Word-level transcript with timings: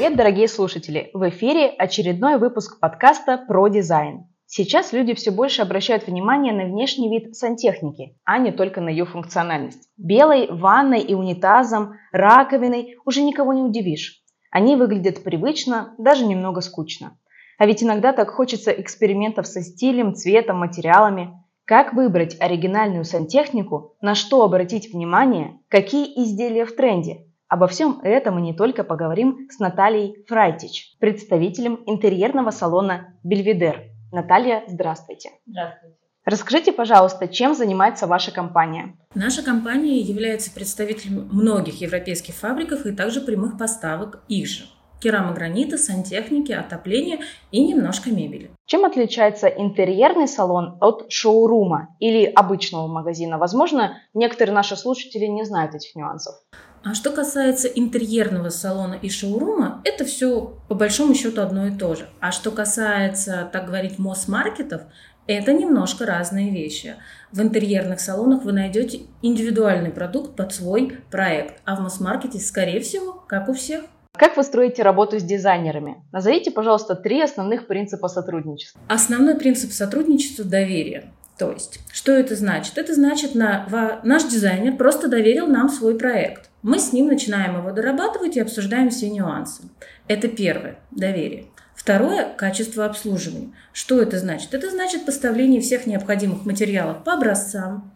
Привет, 0.00 0.16
дорогие 0.16 0.48
слушатели! 0.48 1.10
В 1.12 1.28
эфире 1.28 1.66
очередной 1.66 2.38
выпуск 2.38 2.80
подкаста 2.80 3.36
про 3.36 3.68
дизайн. 3.68 4.28
Сейчас 4.46 4.94
люди 4.94 5.12
все 5.12 5.30
больше 5.30 5.60
обращают 5.60 6.06
внимание 6.06 6.54
на 6.54 6.64
внешний 6.64 7.10
вид 7.10 7.36
сантехники, 7.36 8.16
а 8.24 8.38
не 8.38 8.50
только 8.50 8.80
на 8.80 8.88
ее 8.88 9.04
функциональность. 9.04 9.90
Белой 9.98 10.50
ванной 10.50 11.02
и 11.02 11.12
унитазом, 11.12 11.96
раковиной 12.12 12.96
уже 13.04 13.20
никого 13.20 13.52
не 13.52 13.60
удивишь. 13.60 14.22
Они 14.50 14.74
выглядят 14.74 15.22
привычно, 15.22 15.94
даже 15.98 16.24
немного 16.24 16.62
скучно. 16.62 17.18
А 17.58 17.66
ведь 17.66 17.82
иногда 17.82 18.14
так 18.14 18.30
хочется 18.30 18.70
экспериментов 18.70 19.46
со 19.46 19.60
стилем, 19.60 20.14
цветом, 20.14 20.60
материалами. 20.60 21.34
Как 21.66 21.92
выбрать 21.92 22.38
оригинальную 22.40 23.04
сантехнику, 23.04 23.96
на 24.00 24.14
что 24.14 24.44
обратить 24.44 24.94
внимание, 24.94 25.58
какие 25.68 26.06
изделия 26.24 26.64
в 26.64 26.74
тренде. 26.74 27.26
Обо 27.50 27.66
всем 27.66 27.98
этом 28.04 28.36
мы 28.36 28.42
не 28.42 28.54
только 28.54 28.84
поговорим 28.84 29.48
с 29.50 29.58
Натальей 29.58 30.24
Фрайтич, 30.28 30.94
представителем 31.00 31.82
интерьерного 31.84 32.52
салона 32.52 33.18
«Бельведер». 33.24 33.86
Наталья, 34.12 34.62
здравствуйте. 34.68 35.30
Здравствуйте. 35.46 35.96
Расскажите, 36.24 36.72
пожалуйста, 36.72 37.26
чем 37.26 37.56
занимается 37.56 38.06
ваша 38.06 38.30
компания? 38.30 38.96
Наша 39.16 39.42
компания 39.42 39.98
является 39.98 40.52
представителем 40.52 41.28
многих 41.32 41.80
европейских 41.80 42.34
фабриков 42.34 42.86
и 42.86 42.92
также 42.92 43.20
прямых 43.20 43.58
поставок 43.58 44.22
их 44.28 44.46
же. 44.46 44.66
Керамогранита, 45.00 45.76
сантехники, 45.76 46.52
отопления 46.52 47.18
и 47.50 47.66
немножко 47.66 48.10
мебели. 48.10 48.52
Чем 48.66 48.84
отличается 48.84 49.48
интерьерный 49.48 50.28
салон 50.28 50.78
от 50.80 51.10
шоурума 51.10 51.96
или 51.98 52.26
обычного 52.26 52.86
магазина? 52.86 53.38
Возможно, 53.38 53.96
некоторые 54.14 54.54
наши 54.54 54.76
слушатели 54.76 55.24
не 55.24 55.44
знают 55.44 55.74
этих 55.74 55.96
нюансов. 55.96 56.36
А 56.82 56.94
что 56.94 57.10
касается 57.10 57.68
интерьерного 57.68 58.48
салона 58.48 58.94
и 59.00 59.10
шоурума, 59.10 59.82
это 59.84 60.06
все 60.06 60.56
по 60.68 60.74
большому 60.74 61.14
счету 61.14 61.42
одно 61.42 61.66
и 61.66 61.70
то 61.70 61.94
же. 61.94 62.08
А 62.20 62.32
что 62.32 62.50
касается, 62.50 63.48
так 63.52 63.66
говорить, 63.66 63.98
мосс-маркетов, 63.98 64.82
это 65.26 65.52
немножко 65.52 66.06
разные 66.06 66.50
вещи. 66.50 66.96
В 67.32 67.40
интерьерных 67.42 68.00
салонах 68.00 68.44
вы 68.44 68.52
найдете 68.52 69.02
индивидуальный 69.20 69.90
продукт 69.90 70.34
под 70.36 70.54
свой 70.54 70.98
проект, 71.10 71.60
а 71.66 71.76
в 71.76 71.80
масс-маркете, 71.80 72.40
скорее 72.40 72.80
всего, 72.80 73.12
как 73.28 73.48
у 73.48 73.52
всех. 73.52 73.82
Как 74.16 74.36
вы 74.36 74.42
строите 74.42 74.82
работу 74.82 75.20
с 75.20 75.22
дизайнерами? 75.22 76.02
Назовите, 76.12 76.50
пожалуйста, 76.50 76.94
три 76.94 77.22
основных 77.22 77.66
принципа 77.66 78.08
сотрудничества. 78.08 78.80
Основной 78.88 79.36
принцип 79.36 79.72
сотрудничества– 79.72 80.44
доверие. 80.46 81.12
То 81.38 81.52
есть, 81.52 81.80
что 81.92 82.12
это 82.12 82.36
значит? 82.36 82.76
Это 82.76 82.94
значит, 82.94 83.34
на, 83.34 84.00
наш 84.02 84.24
дизайнер 84.24 84.76
просто 84.76 85.08
доверил 85.08 85.46
нам 85.46 85.68
свой 85.68 85.96
проект. 85.96 86.49
Мы 86.62 86.78
с 86.78 86.92
ним 86.92 87.06
начинаем 87.06 87.56
его 87.56 87.70
дорабатывать 87.72 88.36
и 88.36 88.40
обсуждаем 88.40 88.90
все 88.90 89.08
нюансы. 89.08 89.62
Это 90.08 90.28
первое– 90.28 90.78
доверие. 90.90 91.46
Второе– 91.74 92.34
качество 92.36 92.84
обслуживания. 92.84 93.52
Что 93.72 94.02
это 94.02 94.18
значит? 94.18 94.52
Это 94.52 94.70
значит 94.70 95.06
поставление 95.06 95.62
всех 95.62 95.86
необходимых 95.86 96.44
материалов 96.44 97.02
по 97.02 97.14
образцам 97.14 97.90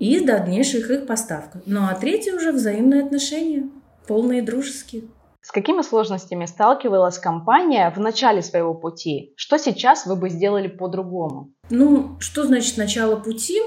и 0.00 0.18
дальнейших 0.18 0.90
их 0.90 1.06
поставка. 1.06 1.62
Ну 1.64 1.84
а 1.84 1.94
третье 1.94 2.34
уже 2.34 2.50
взаимные 2.50 3.04
отношения, 3.04 3.68
полные 4.08 4.42
дружеские. 4.42 5.04
С 5.40 5.52
какими 5.52 5.82
сложностями 5.82 6.46
сталкивалась 6.46 7.18
компания 7.18 7.92
в 7.94 8.00
начале 8.00 8.42
своего 8.42 8.74
пути? 8.74 9.32
Что 9.36 9.58
сейчас 9.58 10.06
вы 10.06 10.16
бы 10.16 10.28
сделали 10.28 10.66
по-другому? 10.66 11.52
Ну, 11.70 12.16
что 12.18 12.44
значит 12.44 12.76
начало 12.76 13.16
пути? 13.16 13.60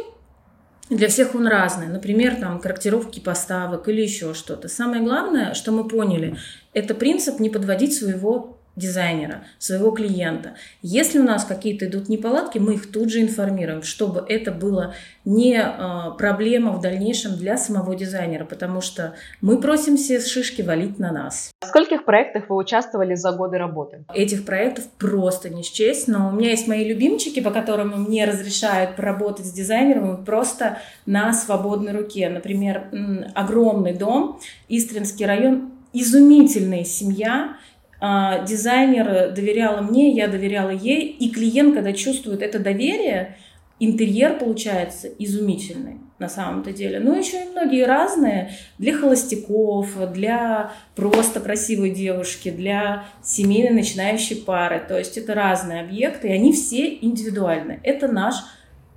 Для 0.89 1.08
всех 1.08 1.33
он 1.33 1.47
разный. 1.47 1.88
Например, 1.88 2.36
там 2.36 2.59
корректировки 2.59 3.19
поставок 3.19 3.88
или 3.89 4.02
еще 4.02 4.33
что-то. 4.33 4.67
Самое 4.67 5.02
главное, 5.02 5.53
что 5.55 5.72
мы 5.72 5.88
поняли, 5.88 6.38
это 6.73 6.94
принцип 6.94 7.39
не 7.39 7.50
подводить 7.50 7.95
своего 7.95 8.55
дизайнера, 8.75 9.43
своего 9.57 9.91
клиента. 9.91 10.55
Если 10.81 11.19
у 11.19 11.23
нас 11.23 11.45
какие-то 11.45 11.85
идут 11.85 12.09
неполадки, 12.09 12.57
мы 12.57 12.75
их 12.75 12.91
тут 12.91 13.09
же 13.09 13.21
информируем, 13.21 13.83
чтобы 13.83 14.25
это 14.27 14.52
было 14.52 14.93
не 15.23 15.55
э, 15.55 16.11
проблема 16.17 16.71
в 16.71 16.81
дальнейшем 16.81 17.35
для 17.37 17.58
самого 17.58 17.95
дизайнера, 17.95 18.45
потому 18.45 18.81
что 18.81 19.15
мы 19.41 19.59
просим 19.59 19.97
все 19.97 20.19
шишки 20.19 20.61
валить 20.61 20.99
на 20.99 21.11
нас. 21.11 21.52
В 21.61 21.67
скольких 21.67 22.05
проектах 22.05 22.49
вы 22.49 22.58
участвовали 22.58 23.15
за 23.15 23.31
годы 23.31 23.58
работы? 23.58 24.05
Этих 24.14 24.45
проектов 24.45 24.85
просто 24.99 25.49
не 25.49 25.64
счесть, 25.64 26.08
но 26.08 26.30
у 26.30 26.31
меня 26.31 26.52
есть 26.52 26.67
мои 26.67 26.87
любимчики, 26.87 27.39
по 27.39 27.52
которым 27.52 28.03
мне 28.03 28.25
разрешают 28.25 28.95
поработать 28.95 29.45
с 29.45 29.52
дизайнером 29.52 30.23
просто 30.25 30.80
на 31.05 31.33
свободной 31.33 31.93
руке. 31.93 32.30
Например, 32.30 32.87
огромный 33.33 33.93
дом, 33.93 34.39
Истринский 34.67 35.25
район, 35.25 35.71
изумительная 35.93 36.83
семья, 36.83 37.55
а, 37.55 37.58
дизайнер 38.02 39.32
доверяла 39.33 39.82
мне, 39.82 40.11
я 40.11 40.28
доверяла 40.28 40.70
ей, 40.70 41.08
и 41.08 41.30
клиент, 41.30 41.76
когда 41.76 41.94
чувствует 41.94 42.42
это 42.42 42.60
доверие, 42.60 43.38
интерьер 43.80 44.38
получается 44.38 45.08
изумительный 45.08 46.00
на 46.17 46.30
самом-то 46.30 46.72
деле. 46.72 47.00
Ну, 47.00 47.17
еще 47.17 47.44
и 47.44 47.50
многие 47.50 47.86
разные 47.86 48.52
для 48.78 48.98
холостяков, 48.98 49.89
для 50.14 50.72
просто 50.95 51.42
красивой 51.42 51.92
девушки, 51.92 52.52
для 52.52 53.06
семейной 53.22 53.72
начинающей 53.72 54.38
пары. 54.38 54.82
То 54.88 54.98
есть 54.98 55.17
это 55.17 55.33
разные 55.33 55.82
объекты, 55.82 56.30
и 56.30 56.32
они 56.32 56.54
все 56.54 56.98
индивидуальны. 57.02 57.80
Это 57.83 58.08
наш 58.08 58.36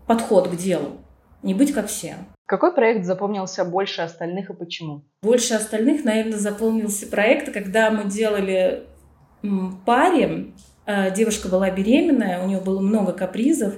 подход 0.06 0.48
к 0.48 0.56
делу. 0.56 0.98
Не 1.42 1.54
быть 1.54 1.72
как 1.72 1.88
все. 1.88 2.14
Какой 2.48 2.74
проект 2.74 3.04
запомнился 3.04 3.62
больше 3.62 4.00
остальных 4.00 4.48
и 4.48 4.54
почему? 4.54 5.02
Больше 5.22 5.52
остальных, 5.52 6.02
наверное, 6.02 6.38
запомнился 6.38 7.06
проект, 7.06 7.52
когда 7.52 7.90
мы 7.90 8.04
делали 8.08 8.84
паре, 9.84 10.46
э, 10.86 11.14
девушка 11.14 11.48
была 11.48 11.70
беременная, 11.70 12.42
у 12.42 12.46
нее 12.48 12.58
было 12.60 12.80
много 12.80 13.12
капризов, 13.12 13.74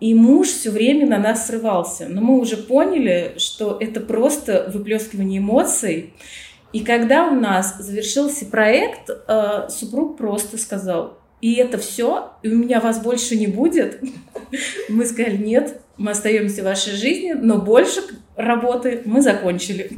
и 0.00 0.14
муж 0.14 0.48
все 0.48 0.70
время 0.70 1.06
на 1.08 1.18
нас 1.18 1.46
срывался. 1.46 2.08
Но 2.08 2.20
мы 2.20 2.40
уже 2.40 2.56
поняли, 2.56 3.34
что 3.36 3.78
это 3.80 4.00
просто 4.00 4.68
выплескивание 4.74 5.38
эмоций. 5.38 6.12
И 6.72 6.80
когда 6.80 7.28
у 7.28 7.36
нас 7.36 7.78
завершился 7.78 8.46
проект, 8.46 9.10
э, 9.10 9.68
супруг 9.68 10.18
просто 10.18 10.58
сказал, 10.58 11.21
и 11.42 11.54
это 11.56 11.76
все, 11.76 12.30
и 12.42 12.48
у 12.48 12.56
меня 12.56 12.80
вас 12.80 13.02
больше 13.02 13.36
не 13.36 13.48
будет. 13.48 14.00
Мы 14.88 15.04
сказали, 15.04 15.36
нет, 15.36 15.80
мы 15.98 16.12
остаемся 16.12 16.62
в 16.62 16.64
вашей 16.64 16.92
жизни, 16.92 17.32
но 17.32 17.58
больше 17.58 18.00
работы 18.36 19.02
мы 19.04 19.20
закончили. 19.20 19.90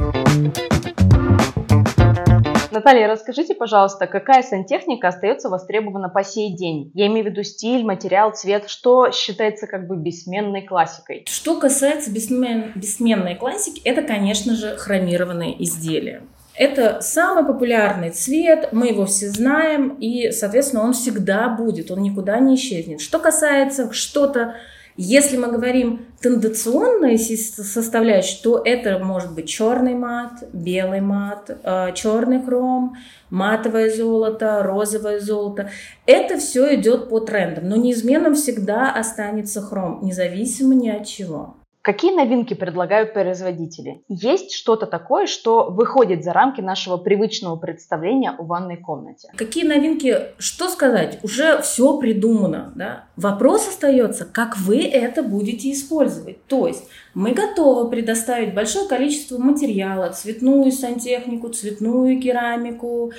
Наталья, 2.72 3.06
расскажите, 3.06 3.55
пожалуйста, 3.55 4.09
какая 4.09 4.43
сантехника 4.43 5.09
остается 5.09 5.49
востребована 5.49 6.09
по 6.09 6.25
сей 6.25 6.56
день? 6.56 6.91
Я 6.94 7.06
имею 7.06 7.27
в 7.27 7.28
виду 7.31 7.44
стиль, 7.44 7.84
материал, 7.84 8.32
цвет, 8.32 8.69
что 8.69 9.12
считается 9.12 9.69
как 9.69 9.87
бы 9.87 9.97
бессменной 9.97 10.62
классикой? 10.62 11.25
Что 11.28 11.61
касается 11.61 12.11
бессмен... 12.11 12.72
бессменной 12.75 13.37
классики, 13.37 13.81
это, 13.84 14.03
конечно 14.03 14.56
же, 14.56 14.76
хромированные 14.76 15.62
изделия. 15.62 16.22
Это 16.57 17.01
самый 17.01 17.45
популярный 17.45 18.11
цвет, 18.11 18.69
мы 18.73 18.89
его 18.89 19.07
все 19.07 19.29
знаем, 19.29 19.97
и, 20.01 20.31
соответственно, 20.31 20.85
он 20.85 20.93
всегда 20.93 21.49
будет, 21.49 21.91
он 21.91 22.03
никуда 22.03 22.39
не 22.39 22.55
исчезнет. 22.55 23.01
Что 23.01 23.19
касается 23.19 23.93
что-то 23.93 24.55
если 24.97 25.37
мы 25.37 25.51
говорим 25.51 26.07
тенденционные 26.21 27.19
составляющие, 27.19 28.41
то 28.45 28.63
это 28.65 29.01
может 29.01 29.35
быть 29.35 29.49
черный 29.49 29.95
мат, 29.95 30.45
белый 30.53 31.01
мат, 31.01 31.51
э, 31.51 31.93
черный 31.95 32.41
хром, 32.41 32.97
матовое 33.29 33.91
золото, 33.91 34.63
розовое 34.63 35.19
золото. 35.19 35.69
Это 36.07 36.39
все 36.39 36.77
идет 36.77 37.09
по 37.09 37.19
трендам, 37.19 37.69
но 37.69 37.77
неизменно 37.77 38.33
всегда 38.35 38.93
останется 38.93 39.61
хром, 39.61 39.99
независимо 40.03 40.77
ни 40.77 40.89
от 40.89 41.07
чего. 41.07 41.57
Какие 41.84 42.12
новинки 42.12 42.55
предлагают 42.55 43.12
производители? 43.12 44.03
Есть 44.09 44.55
что-то 44.55 44.87
такое, 44.87 45.27
что 45.27 45.69
выходит 45.69 46.25
за 46.25 46.33
рамки 46.33 46.62
нашего 46.62 46.97
привычного 46.97 47.56
представления 47.56 48.31
о 48.31 48.43
ванной 48.43 48.79
комнате? 48.79 49.29
Какие 49.37 49.64
новинки? 49.64 50.17
Что 50.38 50.70
сказать? 50.70 51.19
Уже 51.23 51.61
все 51.61 51.99
придумано. 51.99 52.73
Да? 52.75 53.05
Вопрос 53.17 53.69
остается, 53.69 54.25
как 54.25 54.56
вы 54.56 54.79
это 54.79 55.23
будете 55.23 55.70
использовать. 55.73 56.43
То 56.47 56.67
есть 56.67 56.85
мы 57.12 57.32
готовы 57.32 57.91
предоставить 57.91 58.55
большое 58.55 58.88
количество 58.88 59.37
материала, 59.37 60.09
цветную 60.09 60.73
сантехнику, 60.73 61.50
цветную 61.50 62.19
керамику, 62.19 63.12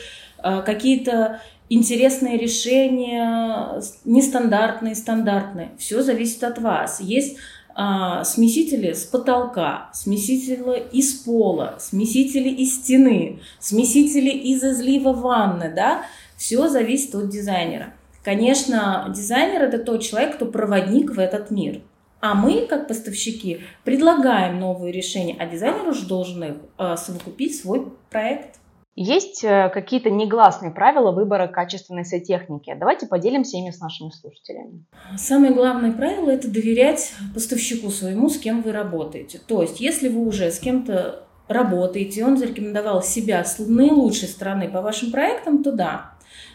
э, 0.43 0.63
какие-то 0.65 1.39
интересные 1.69 2.37
решения, 2.37 3.79
нестандартные, 4.05 4.95
стандартные. 4.95 5.71
Все 5.77 6.01
зависит 6.01 6.43
от 6.43 6.59
вас. 6.59 6.99
Есть 6.99 7.37
смесители 7.75 8.93
с 8.93 9.03
потолка, 9.03 9.89
смесители 9.93 10.83
из 10.93 11.13
пола, 11.13 11.75
смесители 11.79 12.49
из 12.49 12.75
стены, 12.75 13.41
смесители 13.59 14.29
из 14.29 14.63
излива 14.63 15.11
ванны, 15.11 15.73
да, 15.75 16.05
все 16.37 16.67
зависит 16.69 17.13
от 17.15 17.29
дизайнера. 17.29 17.93
Конечно, 18.23 19.11
дизайнер 19.15 19.63
это 19.63 19.77
тот 19.77 20.01
человек, 20.01 20.35
кто 20.35 20.45
проводник 20.45 21.11
в 21.11 21.19
этот 21.19 21.51
мир. 21.51 21.81
А 22.21 22.33
мы, 22.33 22.65
как 22.65 22.87
поставщики, 22.87 23.61
предлагаем 23.83 24.59
новые 24.59 24.91
решения, 24.91 25.35
а 25.37 25.45
дизайнер 25.45 25.87
уже 25.87 26.07
должен 26.07 26.43
их 26.43 26.55
э, 26.79 26.95
совокупить 26.97 27.59
свой 27.59 27.91
проект. 28.09 28.59
Есть 28.95 29.43
э, 29.43 29.69
какие-то 29.73 30.09
негласные 30.09 30.71
правила 30.71 31.11
выбора 31.11 31.47
качественной 31.47 32.05
сантехники? 32.05 32.73
Давайте 32.79 33.07
поделимся 33.07 33.57
ими 33.57 33.71
с 33.71 33.81
нашими 33.81 34.09
слушателями. 34.09 34.85
Самое 35.17 35.53
главное 35.53 35.91
правило– 35.91 36.29
это 36.31 36.49
доверять 36.49 37.11
поставщику 37.33 37.89
своему, 37.89 38.29
с 38.29 38.37
кем 38.37 38.61
вы 38.61 38.71
работаете. 38.71 39.41
То 39.45 39.61
есть, 39.61 39.81
если 39.81 40.07
вы 40.07 40.25
уже 40.25 40.49
с 40.49 40.59
кем-то 40.59 41.25
работаете, 41.49 42.23
он 42.23 42.37
зарекомендовал 42.37 43.03
себя 43.03 43.43
с 43.43 43.59
наилучшей 43.59 44.29
стороны 44.29 44.69
по 44.69 44.81
вашим 44.81 45.11
проектам, 45.11 45.61
то 45.61 45.73
да. 45.73 46.13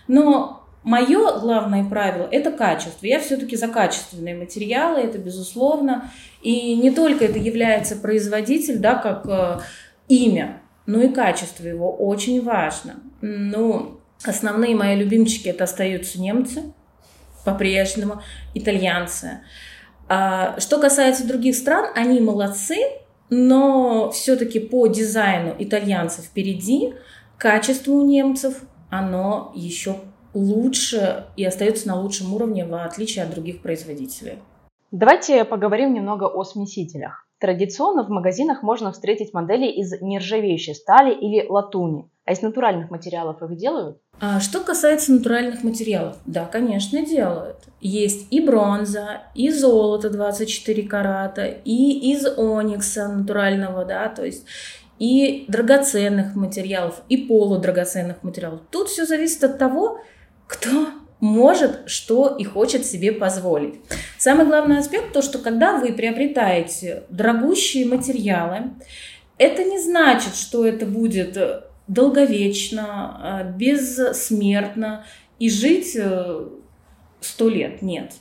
Но 0.08 0.64
мое 0.82 1.38
главное 1.40 1.84
правило– 1.84 2.26
это 2.30 2.50
качество. 2.52 3.04
Я 3.04 3.20
все-таки 3.20 3.54
за 3.54 3.68
качественные 3.68 4.34
материалы, 4.34 5.00
это 5.00 5.18
безусловно. 5.18 6.10
И 6.40 6.74
не 6.76 6.90
только 6.90 7.26
это 7.26 7.38
является 7.38 7.96
производитель, 7.96 8.78
да, 8.78 8.94
как 8.94 9.26
э, 9.26 9.60
имя, 10.08 10.59
но 10.90 11.02
и 11.02 11.08
качество 11.08 11.66
его 11.66 11.94
очень 11.94 12.42
важно. 12.42 12.96
Ну, 13.20 14.00
основные 14.24 14.74
мои 14.74 14.96
любимчики 14.96 15.48
это 15.48 15.64
остаются 15.64 16.20
немцы 16.20 16.62
по-прежнему, 17.44 18.22
итальянцы. 18.54 19.40
А, 20.08 20.58
что 20.58 20.80
касается 20.80 21.28
других 21.28 21.54
стран, 21.54 21.86
они 21.94 22.20
молодцы, 22.20 22.76
но 23.30 24.10
все-таки 24.10 24.58
по 24.58 24.88
дизайну 24.88 25.54
итальянцев 25.58 26.24
впереди, 26.24 26.94
качество 27.38 27.92
у 27.92 28.04
немцев, 28.04 28.62
оно 28.90 29.52
еще 29.54 29.96
лучше 30.34 31.26
и 31.36 31.44
остается 31.44 31.86
на 31.86 32.00
лучшем 32.00 32.34
уровне, 32.34 32.66
в 32.66 32.74
отличие 32.74 33.24
от 33.24 33.30
других 33.30 33.62
производителей. 33.62 34.40
Давайте 34.90 35.44
поговорим 35.44 35.94
немного 35.94 36.24
о 36.24 36.42
смесителях. 36.42 37.29
Традиционно 37.40 38.04
в 38.04 38.10
магазинах 38.10 38.62
можно 38.62 38.92
встретить 38.92 39.32
модели 39.32 39.66
из 39.66 39.98
нержавеющей 40.02 40.74
стали 40.74 41.14
или 41.14 41.46
латуни. 41.48 42.10
А 42.26 42.32
из 42.32 42.42
натуральных 42.42 42.90
материалов 42.90 43.42
их 43.42 43.56
делают? 43.56 43.98
А 44.20 44.40
что 44.40 44.60
касается 44.60 45.12
натуральных 45.12 45.64
материалов, 45.64 46.18
да, 46.26 46.44
конечно, 46.44 47.04
делают. 47.04 47.56
Есть 47.80 48.26
и 48.30 48.40
бронза, 48.40 49.22
и 49.34 49.48
золото 49.50 50.10
24 50.10 50.82
карата, 50.82 51.46
и 51.46 52.12
из 52.12 52.26
оникса 52.26 53.08
натурального, 53.08 53.86
да, 53.86 54.10
то 54.10 54.22
есть 54.22 54.44
и 54.98 55.46
драгоценных 55.48 56.36
материалов, 56.36 57.00
и 57.08 57.16
полудрагоценных 57.16 58.22
материалов. 58.22 58.60
Тут 58.70 58.88
все 58.88 59.06
зависит 59.06 59.42
от 59.42 59.56
того, 59.56 59.98
кто 60.46 60.88
может, 61.20 61.82
что 61.86 62.34
и 62.36 62.44
хочет 62.44 62.84
себе 62.86 63.12
позволить. 63.12 63.74
Самый 64.18 64.46
главный 64.46 64.78
аспект 64.78 65.12
то, 65.12 65.22
что 65.22 65.38
когда 65.38 65.76
вы 65.78 65.92
приобретаете 65.92 67.04
дорогущие 67.10 67.86
материалы, 67.86 68.70
это 69.38 69.64
не 69.64 69.78
значит, 69.78 70.34
что 70.34 70.66
это 70.66 70.86
будет 70.86 71.38
долговечно, 71.88 73.42
э, 73.42 73.52
бессмертно 73.56 75.04
и 75.38 75.50
жить 75.50 75.96
э, 75.96 76.46
сто 77.20 77.48
лет. 77.48 77.82
Нет. 77.82 78.12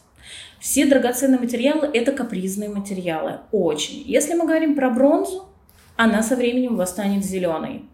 Все 0.59 0.85
драгоценные 0.85 1.39
материалы– 1.39 1.89
это 1.93 2.11
капризные 2.11 2.69
материалы. 2.69 3.39
Очень. 3.51 4.03
Если 4.05 4.33
мы 4.33 4.45
говорим 4.45 4.75
про 4.75 4.89
бронзу, 4.89 5.47
она 5.95 6.21
со 6.21 6.35
временем 6.35 6.75
восстанет 6.75 7.23
зеленой. 7.23 7.85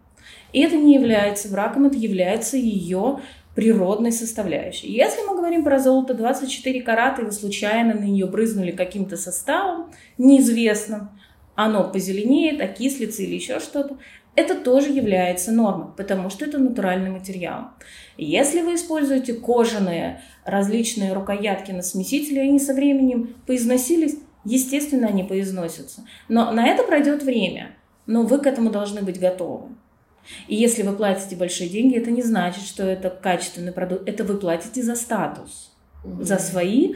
И 0.53 0.61
это 0.61 0.75
не 0.77 0.95
является 0.95 1.49
браком, 1.49 1.85
это 1.85 1.97
является 1.97 2.57
ее 2.57 3.19
природной 3.55 4.11
составляющей. 4.11 4.91
Если 4.91 5.21
мы 5.21 5.35
говорим 5.35 5.63
про 5.63 5.79
золото 5.79 6.13
24 6.13 6.81
карата, 6.81 7.21
и 7.21 7.25
вы 7.25 7.31
случайно 7.31 7.93
на 7.93 8.03
нее 8.03 8.27
брызнули 8.27 8.71
каким-то 8.71 9.17
составом, 9.17 9.91
неизвестным, 10.17 11.09
оно 11.55 11.89
позеленеет, 11.89 12.61
окислится 12.61 13.23
или 13.23 13.35
еще 13.35 13.59
что-то, 13.59 13.97
это 14.35 14.55
тоже 14.55 14.91
является 14.91 15.53
нормой, 15.53 15.87
потому 15.95 16.29
что 16.29 16.43
это 16.43 16.57
натуральный 16.57 17.09
материал. 17.09 17.69
Если 18.17 18.61
вы 18.61 18.75
используете 18.75 19.33
кожаные 19.33 20.21
различные 20.43 21.13
рукоятки 21.13 21.71
на 21.71 21.81
смесителе, 21.81 22.41
они 22.41 22.59
со 22.59 22.73
временем 22.73 23.35
поизносились, 23.47 24.17
естественно, 24.43 25.07
они 25.07 25.23
поизносятся. 25.23 26.05
Но 26.27 26.51
на 26.51 26.67
это 26.67 26.83
пройдет 26.83 27.23
время, 27.23 27.71
но 28.05 28.23
вы 28.23 28.39
к 28.39 28.45
этому 28.45 28.69
должны 28.69 29.01
быть 29.01 29.19
готовы. 29.19 29.69
И 30.47 30.55
если 30.55 30.83
вы 30.83 30.95
платите 30.95 31.35
большие 31.35 31.69
деньги, 31.69 31.97
это 31.97 32.11
не 32.11 32.21
значит, 32.21 32.63
что 32.63 32.83
это 32.83 33.09
качественный 33.09 33.71
продукт. 33.71 34.07
Это 34.07 34.23
вы 34.23 34.37
платите 34.37 34.81
за 34.81 34.95
статус, 34.95 35.75
mm-hmm. 36.03 36.23
за 36.23 36.37
свои, 36.37 36.95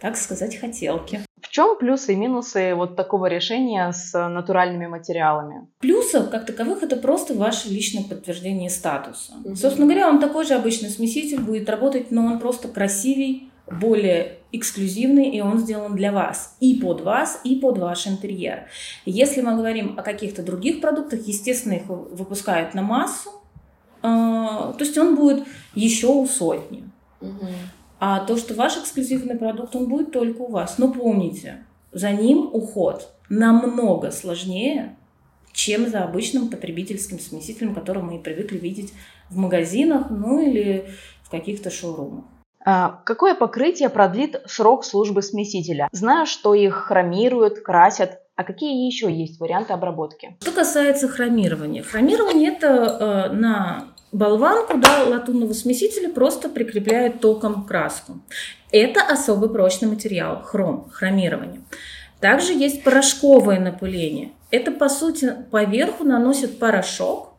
так 0.00 0.16
сказать, 0.16 0.56
хотелки. 0.56 1.20
В 1.40 1.48
чем 1.48 1.76
плюсы 1.78 2.14
и 2.14 2.16
минусы 2.16 2.74
вот 2.74 2.96
такого 2.96 3.26
решения 3.26 3.92
с 3.92 4.12
натуральными 4.28 4.86
материалами? 4.86 5.68
Плюсов, 5.80 6.30
как 6.30 6.46
таковых, 6.46 6.82
это 6.82 6.96
просто 6.96 7.34
ваше 7.34 7.68
личное 7.68 8.04
подтверждение 8.04 8.70
статуса. 8.70 9.32
Mm-hmm. 9.44 9.56
Собственно 9.56 9.86
говоря, 9.86 10.08
он 10.08 10.20
такой 10.20 10.46
же 10.46 10.54
обычный 10.54 10.88
смеситель 10.88 11.40
будет 11.40 11.68
работать, 11.68 12.10
но 12.10 12.24
он 12.24 12.38
просто 12.38 12.68
красивей, 12.68 13.50
более 13.66 14.38
эксклюзивный, 14.52 15.30
и 15.30 15.40
он 15.40 15.58
сделан 15.58 15.96
для 15.96 16.12
вас, 16.12 16.56
и 16.60 16.74
под 16.74 17.00
вас, 17.00 17.40
и 17.42 17.56
под 17.56 17.78
ваш 17.78 18.06
интерьер. 18.06 18.66
Если 19.06 19.40
мы 19.40 19.56
говорим 19.56 19.98
о 19.98 20.02
каких-то 20.02 20.42
других 20.42 20.80
продуктах, 20.80 21.26
естественно, 21.26 21.72
их 21.72 21.86
выпускают 21.86 22.74
на 22.74 22.82
массу, 22.82 23.30
а, 24.02 24.72
то 24.72 24.84
есть 24.84 24.96
он 24.98 25.16
будет 25.16 25.46
еще 25.74 26.08
у 26.08 26.26
сотни. 26.26 26.84
Угу. 27.20 27.46
А 28.00 28.20
то, 28.20 28.36
что 28.36 28.54
ваш 28.54 28.76
эксклюзивный 28.76 29.36
продукт, 29.36 29.74
он 29.76 29.88
будет 29.88 30.12
только 30.12 30.42
у 30.42 30.50
вас. 30.50 30.76
Но 30.78 30.92
помните, 30.92 31.64
за 31.92 32.10
ним 32.10 32.50
уход 32.52 33.12
намного 33.28 34.10
сложнее, 34.10 34.96
чем 35.52 35.88
за 35.88 36.02
обычным 36.02 36.48
потребительским 36.48 37.20
смесителем, 37.20 37.74
который 37.74 38.02
мы 38.02 38.18
привыкли 38.18 38.58
видеть 38.58 38.92
в 39.30 39.36
магазинах, 39.36 40.10
ну 40.10 40.40
или 40.40 40.86
в 41.22 41.30
каких-то 41.30 41.70
шоурумах. 41.70 42.24
А, 42.64 43.00
какое 43.04 43.34
покрытие 43.34 43.88
продлит 43.88 44.40
срок 44.46 44.84
службы 44.84 45.22
смесителя? 45.22 45.88
Знаю, 45.92 46.26
что 46.26 46.54
их 46.54 46.74
хромируют, 46.74 47.60
красят. 47.60 48.20
А 48.36 48.44
какие 48.44 48.86
еще 48.86 49.12
есть 49.12 49.40
варианты 49.40 49.72
обработки? 49.72 50.36
Что 50.40 50.52
касается 50.52 51.08
хромирования. 51.08 51.82
Хромирование 51.82 52.52
это 52.52 53.28
э, 53.30 53.32
на 53.32 53.88
болванку 54.10 54.78
да, 54.78 55.04
латунного 55.04 55.52
смесителя 55.52 56.10
просто 56.10 56.48
прикрепляет 56.48 57.20
током 57.20 57.64
краску. 57.64 58.20
Это 58.70 59.02
особый 59.02 59.50
прочный 59.50 59.88
материал, 59.88 60.42
хром, 60.42 60.88
хромирование. 60.92 61.60
Также 62.20 62.52
есть 62.52 62.84
порошковое 62.84 63.58
напыление. 63.58 64.30
Это, 64.50 64.70
по 64.70 64.88
сути, 64.88 65.34
поверху 65.50 66.04
наносит 66.04 66.58
порошок, 66.58 67.31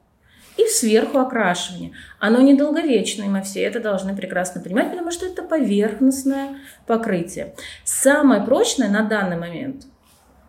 и 0.58 0.68
сверху 0.68 1.20
окрашивание. 1.20 1.94
Оно 2.20 2.42
недолговечное, 2.42 3.28
мы 3.28 3.42
все 3.42 3.62
это 3.64 3.80
должны 3.80 4.16
прекрасно 4.16 4.62
понимать, 4.62 4.92
потому 4.92 5.12
что 5.12 5.26
это 5.26 5.44
поверхностное 5.44 6.58
покрытие. 6.86 7.56
Самое 7.84 8.42
прочное 8.42 8.90
на 8.90 9.04
данный 9.04 9.38
момент 9.38 9.86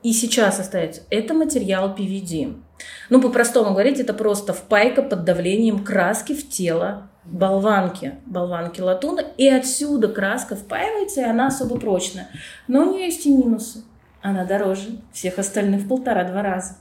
и 0.05 0.13
сейчас 0.13 0.61
остается, 0.61 1.01
это 1.09 1.33
материал 1.33 1.97
PVD. 1.97 2.61
Ну, 3.09 3.23
по-простому 3.23 3.71
говорить, 3.71 3.99
это 3.99 4.13
просто 4.13 4.53
впайка 4.53 5.03
под 5.03 5.25
давлением 5.25 5.83
краски 5.83 6.35
в 6.35 6.47
тело 6.49 7.09
болванки, 7.25 8.17
болванки 8.27 8.83
латуна, 8.83 9.23
и 9.39 9.49
отсюда 9.49 10.09
краска 10.09 10.57
впаивается, 10.57 11.23
и 11.23 11.25
она 11.25 11.47
особо 11.47 11.81
прочная. 11.81 12.29
Но 12.69 12.83
у 12.83 12.93
нее 12.93 13.07
есть 13.07 13.25
и 13.25 13.31
минусы. 13.31 13.83
Она 14.21 14.45
дороже 14.45 15.01
всех 15.13 15.39
остальных 15.39 15.83
в 15.83 15.89
полтора-два 15.89 16.43
раза. 16.43 16.77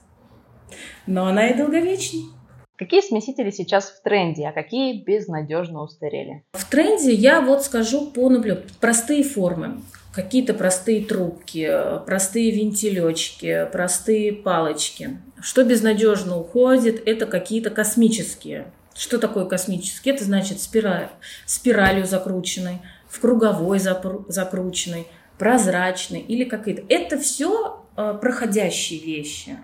Но 1.07 1.25
она 1.25 1.47
и 1.47 1.57
долговечнее. 1.57 2.25
Какие 2.75 3.01
смесители 3.01 3.51
сейчас 3.51 3.89
в 3.91 4.01
тренде, 4.01 4.47
а 4.47 4.51
какие 4.51 5.03
безнадежно 5.03 5.83
устарели? 5.83 6.43
В 6.53 6.69
тренде 6.69 7.13
я 7.13 7.39
вот 7.39 7.63
скажу 7.63 8.07
по 8.07 8.29
наблюдению. 8.29 8.67
Простые 8.79 9.23
формы. 9.23 9.81
Какие-то 10.11 10.53
простые 10.53 11.05
трубки, 11.05 11.71
простые 12.05 12.51
вентилечки, 12.51 13.67
простые 13.71 14.33
палочки. 14.33 15.17
Что 15.39 15.63
безнадежно 15.63 16.39
уходит, 16.39 17.01
это 17.07 17.25
какие-то 17.25 17.69
космические. 17.69 18.65
Что 18.95 19.17
такое 19.17 19.45
космические? 19.45 20.15
Это 20.15 20.23
значит 20.23 20.61
спираль, 20.61 21.09
спиралью 21.45 22.05
закрученной, 22.05 22.79
в 23.07 23.19
круговой 23.19 23.79
закрученной, 23.79 25.07
прозрачной 25.37 26.21
или 26.21 26.43
какие-то. 26.43 26.83
Это 26.89 27.17
все 27.19 27.82
проходящие 27.95 28.99
вещи. 28.99 29.57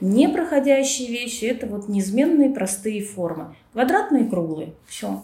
Непроходящие 0.00 1.08
вещи– 1.08 1.44
это 1.46 1.66
вот 1.66 1.88
неизменные 1.88 2.50
простые 2.50 3.02
формы. 3.02 3.54
Квадратные 3.72 4.24
и 4.24 4.28
круглые. 4.28 4.74
Все. 4.86 5.20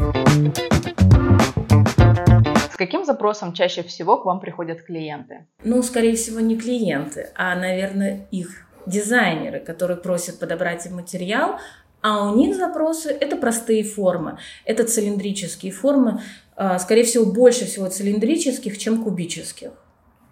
С 2.72 2.76
каким 2.76 3.04
запросом 3.04 3.52
чаще 3.52 3.82
всего 3.82 4.18
к 4.18 4.24
вам 4.24 4.40
приходят 4.40 4.82
клиенты? 4.82 5.46
Ну, 5.64 5.82
скорее 5.82 6.14
всего, 6.14 6.40
не 6.40 6.56
клиенты, 6.56 7.30
а, 7.34 7.56
наверное, 7.56 8.28
их 8.30 8.68
дизайнеры, 8.86 9.60
которые 9.60 9.96
просят 9.96 10.38
подобрать 10.38 10.86
им 10.86 10.94
материал, 10.94 11.58
а 12.00 12.30
у 12.30 12.36
них 12.36 12.56
запросы– 12.56 13.10
это 13.20 13.36
простые 13.36 13.82
формы, 13.82 14.38
это 14.64 14.84
цилиндрические 14.84 15.72
формы, 15.72 16.22
а, 16.56 16.78
скорее 16.78 17.02
всего, 17.02 17.26
больше 17.26 17.66
всего 17.66 17.86
цилиндрических, 17.88 18.78
чем 18.78 19.02
кубических. 19.02 19.72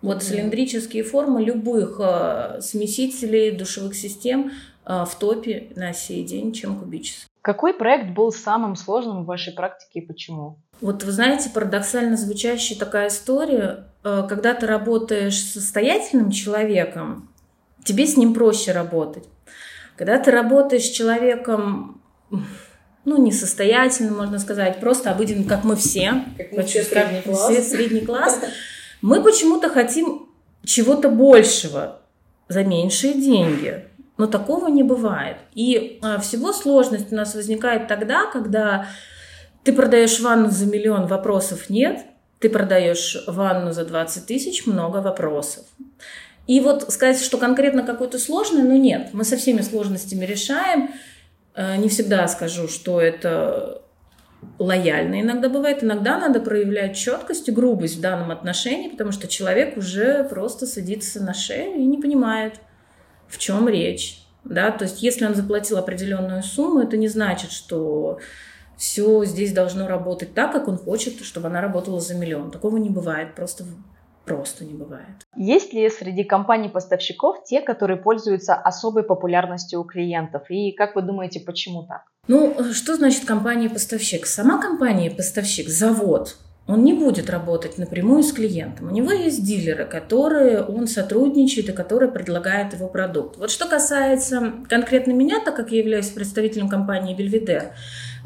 Вот 0.07 0.23
цилиндрические 0.23 1.03
формы 1.03 1.43
любых 1.43 1.99
э, 1.99 2.61
смесителей, 2.61 3.51
душевых 3.51 3.97
систем 3.97 4.53
э, 4.85 5.05
в 5.05 5.13
топе 5.19 5.73
на 5.75 5.93
сей 5.93 6.23
день, 6.23 6.53
чем 6.53 6.79
кубические. 6.79 7.27
Какой 7.43 7.75
проект 7.75 8.15
был 8.15 8.31
самым 8.31 8.77
сложным 8.77 9.25
в 9.25 9.27
вашей 9.27 9.53
практике 9.53 9.99
и 9.99 10.01
почему? 10.01 10.61
Вот 10.81 11.03
вы 11.03 11.11
знаете, 11.11 11.51
парадоксально 11.51 12.17
звучащая 12.17 12.79
такая 12.79 13.09
история, 13.09 13.89
э, 14.05 14.25
когда 14.29 14.55
ты 14.55 14.69
работаешь 14.69 15.41
с 15.41 15.55
состоятельным 15.55 16.31
человеком, 16.31 17.29
тебе 17.85 18.07
с 18.07 18.17
ним 18.17 18.33
проще 18.33 18.71
работать. 18.71 19.25
Когда 19.97 20.21
ты 20.21 20.31
работаешь 20.31 20.85
с 20.85 20.91
человеком, 20.91 22.01
ну, 23.05 23.21
несостоятельным, 23.21 24.19
можно 24.19 24.39
сказать, 24.39 24.79
просто 24.79 25.11
обыденным, 25.11 25.49
как 25.49 25.65
мы 25.65 25.75
все, 25.75 26.25
как 26.37 26.53
мы 26.53 26.63
все 26.63 26.85
средний 26.85 27.23
класс. 27.23 27.51
Все 27.51 27.63
средний 27.63 28.01
класс, 28.03 28.41
мы 29.03 29.23
почему-то 29.23 29.69
хотим 29.69 30.29
чего-то 30.65 31.09
большего 31.09 32.01
за 32.49 32.65
меньшие 32.65 33.15
деньги. 33.15 33.85
Но 34.19 34.27
такого 34.27 34.69
не 34.69 34.83
бывает. 34.83 35.37
И 35.55 35.99
а, 36.03 36.19
всего 36.19 36.53
сложность 36.53 37.13
у 37.13 37.17
нас 37.17 37.35
возникает 37.35 37.87
тогда, 37.87 38.27
когда 38.31 38.89
ты 39.63 39.73
продаешь 39.73 40.21
ванну 40.21 40.51
за 40.51 40.67
миллион, 40.67 41.07
вопросов 41.07 41.69
нет. 41.69 42.01
Ты 42.39 42.49
продаешь 42.49 43.25
ванну 43.27 43.73
за 43.73 43.85
20 43.85 44.27
тысяч, 44.27 44.67
много 44.67 44.99
вопросов. 44.99 45.65
И 46.47 46.61
вот 46.61 46.93
сказать, 46.93 47.21
что 47.21 47.39
конкретно 47.39 47.83
какой-то 47.83 48.19
сложный, 48.19 48.63
ну 48.63 48.77
нет. 48.77 49.11
Мы 49.13 49.25
со 49.25 49.37
всеми 49.37 49.61
сложностями 49.61 50.25
решаем. 50.25 50.91
А, 51.55 51.77
не 51.77 51.89
всегда 51.89 52.27
скажу, 52.29 52.69
что 52.69 53.01
это 53.01 53.83
лояльно 54.59 55.21
иногда 55.21 55.49
бывает. 55.49 55.83
Иногда 55.83 56.19
надо 56.19 56.41
проявлять 56.41 56.97
четкость 56.97 57.49
и 57.49 57.53
грубость 57.53 57.97
в 57.97 58.01
данном 58.01 58.31
отношении, 58.31 58.89
потому 58.89 59.13
что 59.13 59.29
человек 59.29 59.77
уже 59.77 60.25
просто 60.25 60.67
садится 60.67 61.23
на 61.23 61.35
шею 61.35 61.77
и 61.77 61.85
не 61.85 61.99
понимает, 61.99 62.61
в 63.29 63.39
чем 63.39 63.69
речь. 63.69 64.23
Да? 64.45 64.71
То 64.71 64.85
есть 64.85 65.03
если 65.03 65.27
он 65.27 65.35
заплатил 65.35 65.79
определенную 65.79 66.43
сумму, 66.43 66.81
это 66.81 66.97
не 66.97 67.09
значит, 67.09 67.53
что 67.53 68.19
все 68.77 69.25
здесь 69.25 69.53
должно 69.53 69.87
работать 69.87 70.35
так, 70.35 70.53
как 70.53 70.69
он 70.69 70.77
хочет, 70.77 71.23
чтобы 71.23 71.49
она 71.49 71.61
работала 71.61 72.01
за 72.01 72.15
миллион. 72.15 72.51
Такого 72.51 72.77
не 72.77 72.91
бывает, 72.91 73.35
просто 73.35 73.65
просто 74.27 74.65
не 74.65 74.75
бывает. 74.75 75.25
Есть 75.37 75.73
ли 75.73 75.89
среди 75.89 76.25
компаний-поставщиков 76.25 77.45
те, 77.45 77.61
которые 77.61 77.97
пользуются 77.97 78.55
особой 78.55 79.05
популярностью 79.05 79.81
у 79.81 79.85
клиентов? 79.85 80.51
И 80.51 80.73
как 80.73 80.97
вы 80.97 81.03
думаете, 81.03 81.41
почему 81.41 81.87
так? 81.87 82.03
Ну, 82.29 82.73
что 82.73 82.97
значит 82.97 83.25
компания-поставщик? 83.25 84.27
Сама 84.27 84.61
компания-поставщик, 84.61 85.69
завод, 85.69 86.37
он 86.67 86.83
не 86.83 86.93
будет 86.93 87.31
работать 87.31 87.79
напрямую 87.79 88.25
с 88.25 88.33
клиентом. 88.33 88.89
У 88.89 88.91
него 88.91 89.13
есть 89.13 89.45
дилеры, 89.45 89.85
которые 89.85 90.63
он 90.63 90.89
сотрудничает 90.89 91.69
и 91.69 91.73
которые 91.73 92.11
предлагают 92.11 92.75
его 92.75 92.89
продукт. 92.89 93.37
Вот 93.37 93.53
что 93.53 93.69
касается 93.69 94.55
конкретно 94.69 95.13
меня, 95.13 95.39
так 95.39 95.55
как 95.55 95.71
я 95.71 95.79
являюсь 95.79 96.09
представителем 96.09 96.69
компании 96.69 97.15
Бельведер, 97.15 97.71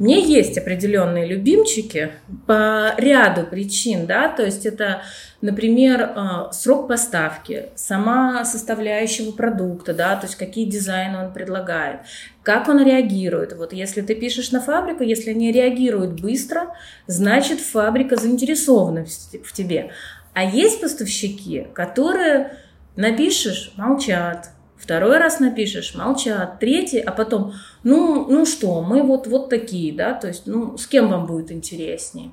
мне 0.00 0.19
есть 0.26 0.57
определенные 0.57 1.26
любимчики 1.26 2.12
по 2.47 2.95
ряду 2.97 3.45
причин, 3.45 4.07
да, 4.07 4.28
то 4.28 4.42
есть 4.42 4.64
это, 4.64 5.02
например, 5.42 6.12
а, 6.16 6.52
срок 6.52 6.88
поставки, 6.88 7.66
сама 7.75 8.47
составляющего 8.47 9.30
продукта, 9.33 9.92
да, 9.92 10.16
то 10.16 10.26
есть 10.26 10.38
какие 10.38 10.64
дизайны 10.64 11.19
он 11.19 11.35
предлагает, 11.35 12.00
как 12.42 12.69
он 12.69 12.83
реагирует. 12.83 13.52
Вот 13.52 13.75
если 13.75 14.00
ты 14.00 14.14
пишешь 14.14 14.52
на 14.52 14.62
фабрику, 14.62 15.02
если 15.02 15.33
они 15.33 15.52
реагируют 15.52 16.19
быстро, 16.19 16.75
значит 17.07 17.61
фабрика 17.61 18.16
заинтересована 18.16 19.04
в 19.45 19.52
тебе. 19.52 19.90
А 20.33 20.45
есть 20.45 20.80
поставщики, 20.80 21.66
которые 21.75 22.57
напишешь, 22.97 23.75
молчат, 23.76 24.49
Второй 24.80 25.18
раз 25.18 25.40
напишешь, 25.40 25.94
молчат. 25.94 26.58
Третий, 26.58 27.00
а 27.00 27.12
потом, 27.12 27.52
ну, 27.82 28.26
ну 28.28 28.46
что, 28.46 28.82
мы 28.82 29.02
вот, 29.02 29.26
вот 29.26 29.50
такие, 29.50 29.92
да, 29.92 30.14
то 30.14 30.28
есть, 30.28 30.46
ну, 30.46 30.78
с 30.78 30.87
кем 30.87 31.08
вам 31.08 31.26
будет 31.26 31.52
интереснее? 31.52 32.30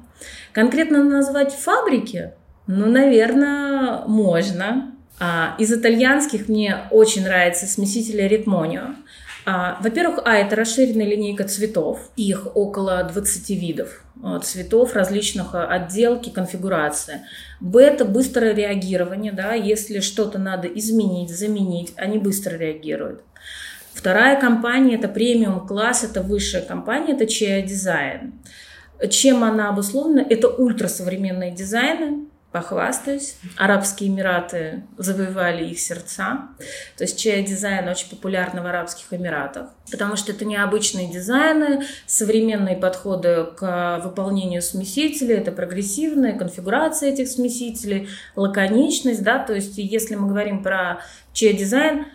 Конкретно 0.54 1.04
назвать 1.04 1.54
фабрики, 1.54 2.32
ну, 2.66 2.86
наверное, 2.88 4.04
можно. 4.08 4.94
А, 5.20 5.56
из 5.58 5.74
итальянских 5.74 6.48
мне 6.48 6.78
очень 6.92 7.24
нравится 7.24 7.66
смесители 7.66 8.22
Ритмонио. 8.22 8.96
А, 9.50 9.78
во-первых, 9.82 10.20
а, 10.26 10.36
это 10.36 10.58
расширенная 10.58 11.06
линейка 11.06 11.46
цветов. 11.46 12.12
Их 12.18 12.50
около 12.54 13.02
20 13.06 13.50
видов 13.52 14.04
а, 14.22 14.40
цветов 14.40 14.94
различных 14.94 15.56
а, 15.56 15.66
отделки, 15.68 16.30
конфигурации. 16.30 17.22
Б– 17.62 17.82
это 17.82 18.04
быстрое 18.04 18.54
реагирование, 18.54 19.32
да, 19.32 19.54
если 19.54 20.02
что-то 20.02 20.38
надо 20.38 20.68
изменить, 20.68 21.30
заменить, 21.30 21.94
они 21.96 22.18
быстро 22.18 22.58
реагируют. 22.58 23.22
Вторая 23.94 24.38
компания– 24.38 24.96
это 24.98 25.08
премиум 25.08 25.66
класс, 25.66 26.04
это 26.04 26.22
высшая 26.22 26.62
компания, 26.62 27.14
это 27.14 27.24
Chia 27.24 27.64
Design. 27.64 28.34
Чем 29.10 29.46
она 29.46 29.70
обусловлена? 29.70 30.26
Это 30.30 30.50
ультрасовременные 30.50 31.52
дизайны, 31.52 32.27
похвастаюсь. 32.58 33.36
Арабские 33.56 34.10
Эмираты 34.10 34.84
завоевали 34.98 35.66
их 35.66 35.80
сердца. 35.80 36.50
То 36.98 37.04
есть 37.04 37.20
чай 37.20 37.44
дизайн 37.44 37.88
очень 37.88 38.10
популярный 38.10 38.64
в 38.64 38.66
Арабских 38.66 39.06
Эмиратах, 39.12 39.70
потому 39.92 40.16
что 40.16 40.32
это 40.32 40.44
необычные 40.44 41.12
дизайны, 41.12 41.86
современные 42.08 42.76
подходы 42.76 43.46
к 43.56 44.02
выполнению 44.04 44.64
смесителей, 44.64 45.36
это 45.36 45.52
прогрессивная 45.52 46.38
конфигурация 46.38 47.12
этих 47.12 47.28
смесителей, 47.28 48.10
лаконичность, 48.36 49.22
да, 49.22 49.38
то 49.38 49.54
есть 49.54 49.78
если 49.78 50.16
мы 50.16 50.28
говорим 50.28 50.64
про 50.64 51.02
чай 51.34 51.54
дизайн, 51.54 52.08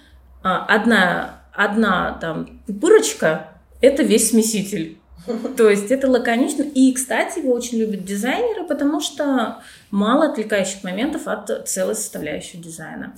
а, 0.42 0.64
одна, 0.66 1.42
одна 1.52 2.18
там 2.20 2.62
пупырочка– 2.66 3.48
это 3.80 4.02
весь 4.02 4.30
смеситель. 4.30 4.98
То 5.56 5.70
есть 5.70 5.90
это 5.90 6.08
лаконично. 6.10 6.62
И, 6.62 6.92
кстати, 6.92 7.40
его 7.40 7.52
очень 7.52 7.78
любят 7.78 8.04
дизайнеры, 8.04 8.66
потому 8.66 9.00
что 9.00 9.62
мало 9.90 10.26
отвлекающих 10.26 10.82
моментов 10.82 11.26
от 11.26 11.68
целой 11.68 11.94
составляющей 11.94 12.58
дизайна. 12.58 13.14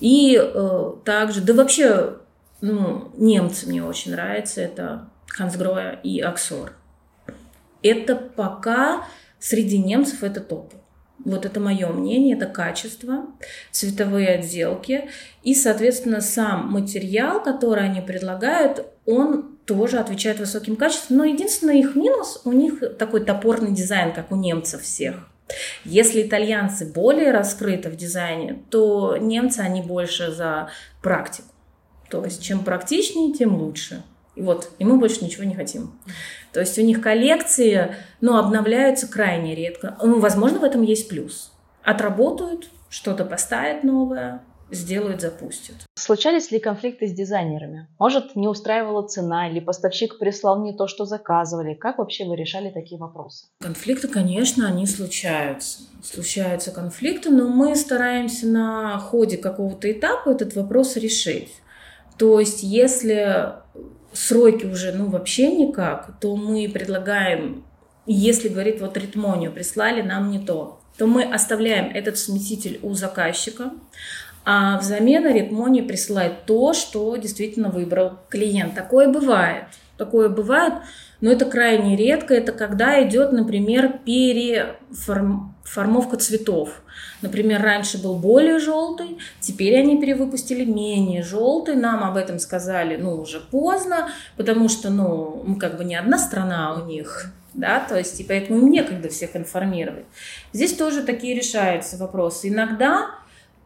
И 0.00 0.40
э, 0.40 0.92
также, 1.04 1.40
да 1.40 1.54
вообще, 1.54 2.16
ну, 2.60 3.10
немцы 3.16 3.66
мне 3.68 3.82
очень 3.82 4.12
нравятся, 4.12 4.60
это 4.60 5.08
Хансгроя 5.28 5.92
и 6.02 6.20
Аксор. 6.20 6.72
Это 7.82 8.16
пока 8.16 9.04
среди 9.38 9.78
немцев 9.78 10.22
это 10.22 10.40
топ. 10.40 10.74
Вот 11.22 11.44
это 11.44 11.60
мое 11.60 11.88
мнение, 11.88 12.34
это 12.34 12.46
качество, 12.46 13.26
цветовые 13.72 14.28
отделки 14.38 15.10
и, 15.42 15.54
соответственно, 15.54 16.22
сам 16.22 16.70
материал, 16.70 17.42
который 17.42 17.84
они 17.84 18.00
предлагают, 18.00 18.86
он 19.04 19.58
тоже 19.70 19.98
отвечает 19.98 20.40
высоким 20.40 20.74
качеством. 20.74 21.18
Но 21.18 21.24
единственный 21.24 21.78
их 21.78 21.94
минус, 21.94 22.42
у 22.44 22.52
них 22.52 22.82
такой 22.98 23.24
топорный 23.24 23.70
дизайн, 23.70 24.12
как 24.12 24.32
у 24.32 24.36
немцев 24.36 24.82
всех. 24.82 25.28
Если 25.84 26.22
итальянцы 26.22 26.92
более 26.92 27.30
раскрыты 27.30 27.88
в 27.88 27.96
дизайне, 27.96 28.64
то 28.68 29.16
немцы, 29.16 29.60
они 29.60 29.80
больше 29.80 30.32
за 30.32 30.70
практику. 31.02 31.48
То 32.10 32.24
есть, 32.24 32.42
чем 32.42 32.64
практичнее, 32.64 33.32
тем 33.32 33.54
лучше. 33.56 34.02
И 34.34 34.42
вот, 34.42 34.70
и 34.80 34.84
мы 34.84 34.98
больше 34.98 35.24
ничего 35.24 35.44
не 35.44 35.54
хотим. 35.54 35.92
То 36.52 36.58
есть 36.58 36.76
у 36.76 36.82
них 36.82 37.00
коллекции, 37.00 37.94
ну, 38.20 38.36
обновляются 38.36 39.06
крайне 39.06 39.54
редко. 39.54 39.96
Ну, 40.02 40.18
возможно, 40.18 40.58
в 40.58 40.64
этом 40.64 40.82
есть 40.82 41.08
плюс. 41.08 41.52
Отработают, 41.84 42.68
что-то 42.88 43.24
поставят 43.24 43.84
новое, 43.84 44.42
сделают, 44.70 45.20
запустят. 45.20 45.76
Случались 45.94 46.50
ли 46.50 46.58
конфликты 46.58 47.06
с 47.06 47.12
дизайнерами? 47.12 47.88
Может, 47.98 48.36
не 48.36 48.48
устраивала 48.48 49.06
цена 49.06 49.50
или 49.50 49.60
поставщик 49.60 50.18
прислал 50.18 50.62
не 50.62 50.76
то, 50.76 50.86
что 50.86 51.04
заказывали? 51.04 51.74
Как 51.74 51.98
вообще 51.98 52.24
вы 52.24 52.36
решали 52.36 52.70
такие 52.70 52.98
вопросы? 52.98 53.46
Конфликты, 53.60 54.08
конечно, 54.08 54.66
они 54.66 54.86
случаются. 54.86 55.80
Случаются 56.02 56.70
конфликты, 56.70 57.30
но 57.30 57.48
мы 57.48 57.76
стараемся 57.76 58.46
на 58.46 58.98
ходе 58.98 59.36
какого-то 59.36 59.90
этапа 59.90 60.30
этот 60.30 60.54
вопрос 60.54 60.96
решить. 60.96 61.52
То 62.16 62.38
есть, 62.38 62.62
если 62.62 63.54
сроки 64.12 64.66
уже 64.66 64.92
ну 64.92 65.08
вообще 65.08 65.50
никак, 65.50 66.18
то 66.20 66.36
мы 66.36 66.68
предлагаем, 66.68 67.64
если 68.06 68.48
говорит 68.48 68.80
вот 68.80 68.96
ритмонию, 68.96 69.52
прислали 69.52 70.02
нам 70.02 70.30
не 70.30 70.38
то, 70.38 70.80
то 70.98 71.06
мы 71.06 71.24
оставляем 71.24 71.94
этот 71.94 72.18
смеситель 72.18 72.78
у 72.82 72.92
заказчика, 72.94 73.72
а 74.44 74.78
взамен 74.78 75.26
Аритмони 75.26 75.82
присылает 75.82 76.46
то, 76.46 76.72
что 76.72 77.14
действительно 77.16 77.68
выбрал 77.70 78.18
клиент. 78.28 78.74
Такое 78.74 79.08
бывает. 79.08 79.64
Такое 79.96 80.28
бывает, 80.30 80.74
но 81.20 81.30
это 81.30 81.44
крайне 81.44 81.94
редко. 81.94 82.34
Это 82.34 82.50
когда 82.52 83.06
идет, 83.06 83.32
например, 83.32 84.00
переформовка 84.04 86.16
цветов. 86.16 86.82
Например, 87.22 87.60
раньше 87.60 88.02
был 88.02 88.16
более 88.16 88.58
желтый, 88.58 89.18
теперь 89.40 89.78
они 89.78 90.00
перевыпустили 90.00 90.64
менее 90.64 91.22
желтый. 91.22 91.76
Нам 91.76 92.02
об 92.02 92.16
этом 92.16 92.38
сказали, 92.38 92.96
ну, 92.96 93.20
уже 93.20 93.40
поздно, 93.40 94.08
потому 94.38 94.70
что, 94.70 94.88
ну, 94.88 95.42
мы 95.44 95.56
как 95.56 95.76
бы 95.76 95.84
не 95.84 95.96
одна 95.96 96.16
страна 96.16 96.72
у 96.74 96.86
них, 96.86 97.26
да, 97.52 97.80
то 97.80 97.98
есть, 97.98 98.18
и 98.20 98.24
поэтому 98.24 98.60
им 98.60 98.70
некогда 98.70 99.10
всех 99.10 99.36
информировать. 99.36 100.06
Здесь 100.54 100.74
тоже 100.74 101.02
такие 101.02 101.34
решаются 101.34 101.98
вопросы. 101.98 102.48
Иногда 102.48 103.10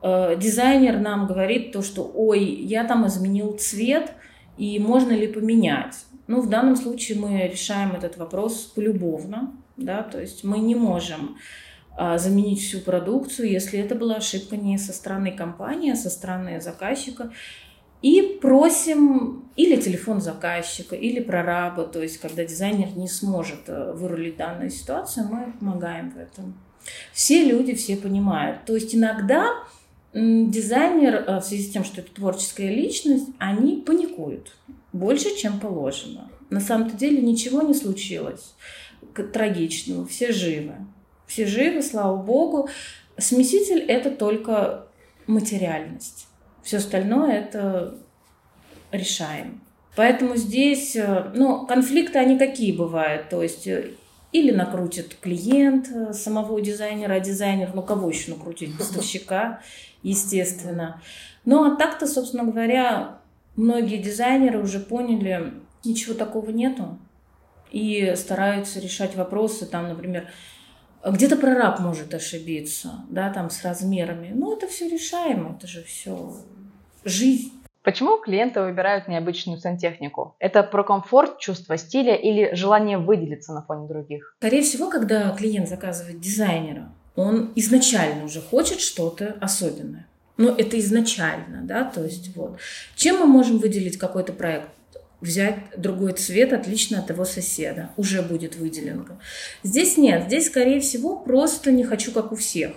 Э, 0.07 0.37
дизайнер 0.39 1.01
нам 1.01 1.27
говорит 1.27 1.73
то, 1.73 1.81
что 1.81 2.03
ой, 2.15 2.45
я 2.45 2.85
там 2.85 3.07
изменил 3.07 3.57
цвет, 3.57 4.13
и 4.59 4.79
можно 4.79 5.13
ли 5.13 5.27
поменять? 5.27 6.05
Ну, 6.27 6.43
в 6.43 6.51
данном 6.51 6.77
случае 6.77 7.19
мы 7.19 7.49
решаем 7.51 7.93
этот 7.93 8.19
вопрос 8.19 8.73
полюбовно, 8.75 9.57
да, 9.79 10.03
то 10.03 10.21
есть 10.21 10.45
мы 10.45 10.59
не 10.59 10.75
можем 10.75 11.39
а, 11.97 12.19
заменить 12.19 12.61
всю 12.61 12.81
продукцию, 12.81 13.51
если 13.51 13.79
это 13.79 13.95
была 13.95 14.17
ошибка 14.17 14.59
не 14.59 14.77
со 14.77 14.93
стороны 14.93 15.33
компании, 15.33 15.93
а 15.93 15.97
со 15.97 16.11
стороны 16.11 16.61
заказчика. 16.61 17.33
И 18.03 18.39
просим 18.43 19.49
или 19.57 19.81
телефон 19.81 20.21
заказчика, 20.21 20.95
или 20.95 21.21
прораба, 21.21 21.85
то 21.85 22.03
есть 22.03 22.19
когда 22.19 22.45
дизайнер 22.45 22.95
не 22.95 23.09
сможет 23.09 23.69
э, 23.69 23.93
вырулить 23.93 24.37
данную 24.37 24.69
ситуацию, 24.69 25.29
мы 25.31 25.55
помогаем 25.59 26.11
в 26.11 26.19
этом. 26.19 26.55
Все 27.15 27.45
люди 27.45 27.75
все 27.75 27.97
понимают. 27.97 28.67
То 28.67 28.75
есть 28.75 28.95
иногда 28.95 29.47
дизайнер 30.15 31.25
э, 31.27 31.41
в 31.41 31.45
связи 31.45 31.69
с 31.69 31.73
тем, 31.73 31.85
что 31.85 32.01
это 32.01 32.15
творческая 32.15 32.71
личность, 32.71 33.27
они 33.39 33.83
паникуют 33.85 34.55
больше, 34.93 35.37
чем 35.37 35.59
положено. 35.59 36.31
На 36.51 36.61
самом-то 36.61 36.97
деле 36.97 37.21
ничего 37.21 37.63
не 37.63 37.75
случилось 37.75 38.55
трагичного, 39.33 40.07
все 40.07 40.33
живы. 40.33 40.75
Все 41.27 41.47
живы, 41.47 41.83
слава 41.83 42.17
богу. 42.17 42.69
Смеситель– 43.19 43.81
это 43.89 44.11
только 44.11 44.87
материальность. 45.27 46.27
Все 46.63 46.79
остальное– 46.79 47.33
это 47.33 47.99
решаем. 48.93 49.63
Поэтому 49.97 50.37
здесь, 50.37 50.95
э, 50.97 51.33
ну, 51.35 51.67
конфликты, 51.67 52.19
они 52.19 52.39
какие 52.39 52.73
бывают? 52.73 53.29
То 53.29 53.43
есть 53.43 53.67
э, 53.67 53.91
или 54.33 54.51
накрутит 54.51 55.17
клиент 55.21 55.89
самого 56.15 56.61
дизайнера, 56.61 57.15
а 57.15 57.21
дизайнер, 57.21 57.71
ну 57.75 57.83
кого 57.83 58.11
еще 58.11 58.33
накрутить? 58.33 58.77
Поставщика, 58.79 59.61
естественно. 60.05 61.03
Ну 61.45 61.65
а 61.65 61.75
так-то, 61.75 62.07
собственно 62.07 62.45
говоря, 62.45 63.19
многие 63.57 63.97
дизайнеры 63.97 64.63
уже 64.63 64.79
поняли, 64.79 65.55
ничего 65.85 66.15
такого 66.15 66.51
нету. 66.51 66.99
И 67.73 68.15
стараются 68.15 68.79
решать 68.79 69.17
вопросы, 69.17 69.67
там, 69.67 69.89
например, 69.89 70.29
где-то 71.05 71.37
прораб 71.37 71.81
может 71.81 72.15
ошибиться, 72.15 73.05
да, 73.11 73.33
там 73.33 73.51
с 73.51 73.65
размерами. 73.65 74.31
Ну, 74.33 74.57
это 74.57 74.69
все 74.69 74.89
решаемо, 74.89 75.57
это 75.57 75.67
же 75.67 75.83
все 75.83 76.37
жизнь. 77.05 77.51
Почему 77.83 78.17
клиенты 78.19 78.63
выбирают 78.63 79.09
необычную 79.09 79.59
сантехнику? 79.59 80.37
Это 80.39 80.63
про 80.63 80.85
комфорт, 80.85 81.39
чувство 81.39 81.77
стиля 81.77 82.15
или 82.15 82.55
желание 82.55 82.97
выделиться 82.97 83.53
на 83.53 83.63
фоне 83.63 83.87
других? 83.87 84.35
Скорее 84.39 84.63
всего, 84.63 84.89
когда 84.89 85.31
клиент 85.33 85.69
заказывает 85.69 86.19
дизайнера, 86.19 86.91
он 87.17 87.53
изначально 87.55 88.25
уже 88.25 88.41
хочет 88.41 88.81
что-то 88.81 89.37
особенное. 89.41 90.07
Ну, 90.37 90.49
это 90.49 90.79
изначально, 90.81 91.63
да, 91.63 91.85
то 91.85 92.05
есть 92.05 92.35
вот. 92.35 92.59
Чем 92.97 93.21
мы 93.21 93.27
можем 93.27 93.59
выделить 93.59 93.99
какой-то 93.99 94.33
проект? 94.33 94.69
Взять 95.21 95.59
другой 95.77 96.13
цвет 96.13 96.53
отлично 96.53 96.99
от 96.99 97.09
его 97.09 97.25
соседа. 97.25 97.91
Уже 97.97 98.21
будет 98.21 98.57
выделенка. 98.57 99.19
Здесь 99.63 99.97
нет. 99.97 100.25
Здесь, 100.27 100.49
скорее 100.49 100.81
всего, 100.81 101.17
просто 101.17 101.71
не 101.71 101.85
хочу, 101.85 102.13
как 102.13 102.33
у 102.33 102.37
всех 102.37 102.73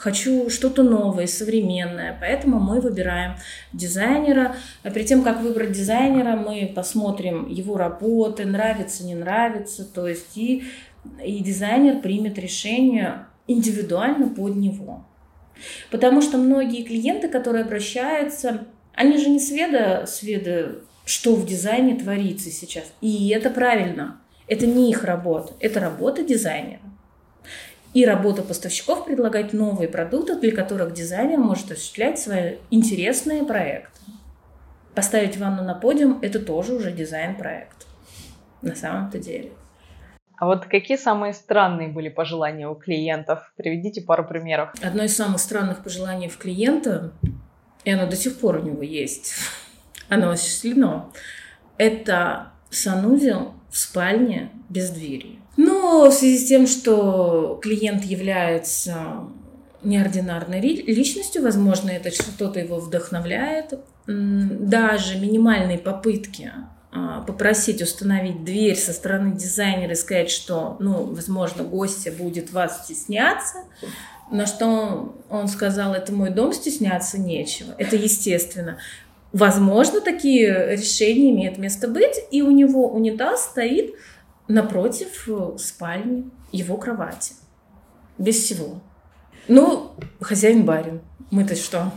хочу 0.00 0.48
что-то 0.48 0.82
новое, 0.82 1.26
современное. 1.26 2.16
Поэтому 2.18 2.58
мы 2.58 2.80
выбираем 2.80 3.36
дизайнера. 3.72 4.56
А 4.82 4.90
перед 4.90 5.06
тем, 5.06 5.22
как 5.22 5.42
выбрать 5.42 5.72
дизайнера, 5.72 6.36
мы 6.36 6.72
посмотрим 6.74 7.48
его 7.48 7.76
работы, 7.76 8.46
нравится, 8.46 9.04
не 9.04 9.14
нравится. 9.14 9.84
То 9.84 10.08
есть 10.08 10.36
и, 10.36 10.64
и 11.22 11.40
дизайнер 11.40 12.00
примет 12.00 12.38
решение 12.38 13.26
индивидуально 13.46 14.28
под 14.28 14.56
него. 14.56 15.04
Потому 15.90 16.22
что 16.22 16.38
многие 16.38 16.84
клиенты, 16.84 17.28
которые 17.28 17.64
обращаются, 17.64 18.66
они 18.94 19.18
же 19.18 19.28
не 19.28 19.40
сведа, 19.40 20.06
сведа, 20.06 20.76
что 21.04 21.34
в 21.34 21.46
дизайне 21.46 21.96
творится 21.96 22.50
сейчас. 22.50 22.84
И 23.00 23.30
это 23.30 23.50
правильно. 23.50 24.20
Это 24.46 24.66
не 24.66 24.90
их 24.90 25.04
работа, 25.04 25.52
это 25.60 25.78
работа 25.78 26.24
дизайнера. 26.24 26.80
И 27.92 28.04
работа 28.04 28.42
поставщиков 28.42 29.04
предлагать 29.04 29.52
новые 29.52 29.88
продукты, 29.88 30.36
для 30.36 30.52
которых 30.52 30.92
дизайнер 30.92 31.38
может 31.38 31.72
осуществлять 31.72 32.18
свои 32.18 32.56
интересные 32.70 33.44
проекты. 33.44 34.00
Поставить 34.94 35.36
ванну 35.36 35.62
на 35.64 35.74
подиум– 35.74 36.18
это 36.22 36.40
тоже 36.40 36.74
уже 36.74 36.92
дизайн-проект 36.92 37.86
на 38.62 38.74
самом-то 38.74 39.18
деле. 39.18 39.52
А 40.40 40.46
вот 40.46 40.64
какие 40.64 40.96
самые 40.96 41.34
странные 41.34 41.88
были 41.88 42.08
пожелания 42.08 42.66
у 42.66 42.74
клиентов? 42.74 43.52
Приведите 43.56 44.00
пару 44.00 44.26
примеров. 44.26 44.70
Одно 44.82 45.04
из 45.04 45.14
самых 45.14 45.38
странных 45.38 45.84
пожеланий 45.84 46.30
в 46.30 46.38
клиента, 46.38 47.12
и 47.84 47.90
оно 47.90 48.06
до 48.08 48.16
сих 48.16 48.38
пор 48.38 48.56
у 48.56 48.62
него 48.62 48.82
есть, 48.82 49.34
оно 50.08 50.30
осуществлено, 50.30 51.12
это 51.76 52.52
санузел 52.70 53.52
в 53.68 53.76
спальне 53.76 54.50
без 54.70 54.88
двери. 54.88 55.38
Но 55.58 56.08
в 56.08 56.14
связи 56.14 56.38
с 56.38 56.48
тем, 56.48 56.66
что 56.66 57.60
клиент 57.60 58.04
является 58.04 59.28
неординарной 59.82 60.60
личностью, 60.60 61.42
возможно, 61.42 61.90
это 61.90 62.10
что-то 62.10 62.60
его 62.60 62.80
вдохновляет, 62.80 63.78
даже 64.06 65.18
минимальные 65.18 65.78
попытки 65.78 66.50
попросить 67.26 67.82
установить 67.82 68.44
дверь 68.44 68.76
со 68.76 68.92
стороны 68.92 69.36
дизайнера 69.36 69.92
и 69.92 69.96
сказать, 69.96 70.30
что, 70.30 70.76
ну, 70.80 71.04
возможно, 71.04 71.62
гостья 71.62 72.10
будет 72.10 72.52
вас 72.52 72.84
стесняться, 72.84 73.58
на 74.30 74.46
что 74.46 75.14
он 75.28 75.48
сказал, 75.48 75.94
это 75.94 76.12
мой 76.12 76.30
дом, 76.30 76.52
стесняться 76.52 77.18
нечего. 77.18 77.74
Это 77.78 77.96
естественно. 77.96 78.78
Возможно, 79.32 80.00
такие 80.00 80.76
решения 80.76 81.30
имеют 81.30 81.58
место 81.58 81.88
быть, 81.88 82.16
и 82.30 82.42
у 82.42 82.50
него 82.50 82.88
унитаз 82.88 83.44
стоит 83.44 83.94
напротив 84.48 85.28
э, 85.28 85.56
спальни 85.58 86.30
его 86.50 86.76
кровати. 86.76 87.34
Без 88.18 88.36
всего. 88.36 88.80
Ну, 89.46 89.92
хозяин 90.20 90.64
барин. 90.64 91.00
Мы-то 91.30 91.54
что? 91.54 91.92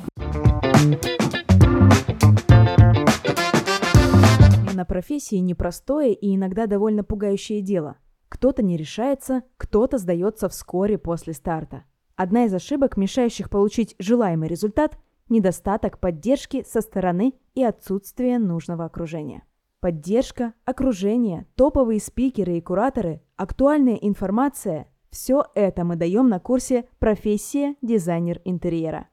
На 4.83 4.85
профессии 4.85 5.37
непростое 5.37 6.13
и 6.13 6.35
иногда 6.35 6.67
довольно 6.67 7.05
пугающее 7.05 7.61
дело. 7.61 7.95
Кто-то 8.27 8.61
не 8.61 8.75
решается, 8.75 9.43
кто-то 9.55 9.97
сдается 9.97 10.49
вскоре 10.49 10.97
после 10.97 11.31
старта. 11.31 11.85
Одна 12.17 12.43
из 12.43 12.53
ошибок, 12.53 12.97
мешающих 12.97 13.49
получить 13.49 13.95
желаемый 13.97 14.49
результат– 14.49 14.99
недостаток 15.29 15.99
поддержки 15.99 16.65
со 16.67 16.81
стороны 16.81 17.33
и 17.55 17.63
отсутствие 17.63 18.39
нужного 18.39 18.83
окружения. 18.83 19.45
Поддержка, 19.79 20.53
окружение, 20.65 21.47
топовые 21.55 22.01
спикеры 22.01 22.57
и 22.57 22.61
кураторы, 22.61 23.21
актуальная 23.37 23.95
информация– 23.95 24.89
все 25.11 25.45
это 25.55 25.85
мы 25.85 25.95
даем 25.95 26.27
на 26.27 26.41
курсе 26.41 26.89
«Профессия 26.99 27.77
дизайнер 27.81 28.41
интерьера». 28.43 29.07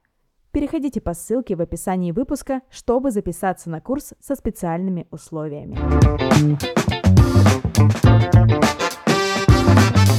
Переходите 0.52 1.00
по 1.00 1.14
ссылке 1.14 1.54
в 1.54 1.60
описании 1.60 2.10
выпуска, 2.10 2.62
чтобы 2.70 3.12
записаться 3.12 3.70
на 3.70 3.80
курс 3.80 4.14
со 4.20 4.34
специальными 4.34 5.06
условиями. 5.12 5.78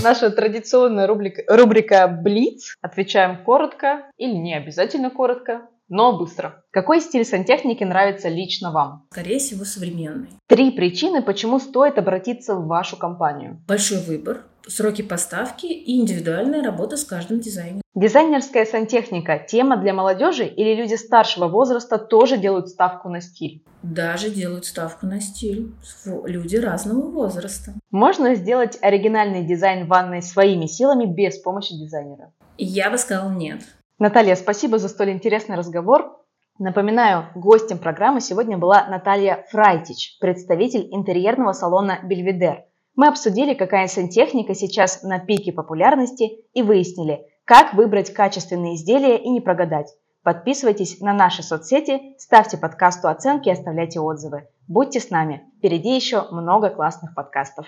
Наша 0.02 0.32
традиционная 0.32 1.06
рубрика, 1.06 1.44
рубрика 1.48 2.08
«Блиц». 2.08 2.78
Отвечаем 2.82 3.44
коротко 3.44 4.10
или 4.18 4.34
не 4.34 4.56
обязательно 4.56 5.10
коротко 5.10 5.68
но 5.92 6.18
быстро. 6.18 6.64
Какой 6.72 7.02
стиль 7.02 7.26
сантехники 7.26 7.84
нравится 7.84 8.30
лично 8.30 8.72
вам? 8.72 9.06
Скорее 9.12 9.40
всего, 9.40 9.66
современный. 9.66 10.30
Три 10.48 10.72
причины, 10.72 11.22
почему 11.22 11.60
стоит 11.60 11.98
обратиться 11.98 12.56
в 12.56 12.66
вашу 12.66 12.96
компанию. 12.96 13.62
Большой 13.68 14.02
выбор, 14.02 14.44
сроки 14.68 15.02
поставки 15.02 15.66
и 15.66 16.00
индивидуальная 16.00 16.64
работа 16.64 16.98
с 16.98 17.04
каждым 17.04 17.40
дизайнером. 17.40 17.82
Дизайнерская 17.94 18.66
сантехника– 18.66 19.38
тема 19.48 19.76
для 19.76 19.94
молодежи 19.94 20.46
или 20.46 20.76
люди 20.76 20.96
старшего 20.96 21.48
возраста 21.50 21.98
тоже 21.98 22.38
делают 22.38 22.70
ставку 22.70 23.10
на 23.10 23.20
стиль? 23.20 23.64
Даже 23.84 24.30
делают 24.30 24.66
ставку 24.66 25.06
на 25.06 25.20
стиль. 25.20 25.74
Люди 26.06 26.56
разного 26.56 27.02
возраста. 27.10 27.74
Можно 27.92 28.36
сделать 28.36 28.78
оригинальный 28.82 29.46
дизайн 29.46 29.88
ванной 29.88 30.22
своими 30.22 30.68
силами 30.68 31.06
без 31.06 31.38
помощи 31.40 31.74
дизайнера? 31.76 32.32
Я 32.58 32.90
бы 32.90 32.98
сказала 32.98 33.32
нет. 33.32 33.62
Наталья, 34.00 34.36
спасибо 34.36 34.78
за 34.78 34.88
столь 34.88 35.12
интересный 35.12 35.58
разговор. 35.58 36.18
Напоминаю, 36.60 37.26
гостем 37.36 37.78
программы 37.78 38.22
сегодня 38.22 38.58
была 38.58 38.88
Наталья 38.88 39.46
Фрайтич, 39.50 40.18
представитель 40.20 40.88
интерьерного 40.92 41.54
салона 41.54 42.00
«Бельведер». 42.04 42.64
Мы 42.96 43.08
обсудили, 43.08 43.54
какая 43.54 43.88
сантехника 43.88 44.54
сейчас 44.54 45.04
на 45.04 45.20
пике 45.20 45.54
популярности 45.54 46.30
и 46.54 46.62
выяснили, 46.62 47.26
как 47.46 47.74
выбрать 47.74 48.14
качественные 48.14 48.76
изделия 48.76 49.18
и 49.18 49.30
не 49.30 49.40
прогадать. 49.40 49.88
Подписывайтесь 50.24 51.00
на 51.00 51.14
наши 51.14 51.42
соцсети, 51.42 52.16
ставьте 52.20 52.58
подкасту 52.58 53.08
оценки 53.08 53.50
и 53.50 53.52
оставляйте 53.52 54.00
отзывы. 54.00 54.48
Будьте 54.68 55.00
с 55.00 55.10
нами, 55.10 55.44
впереди 55.58 55.96
еще 55.96 56.28
много 56.32 56.70
классных 56.70 57.16
подкастов. 57.16 57.68